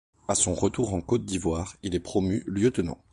[0.27, 2.97] À son retour en Côte d'Ivoire, il est promu lieutenant.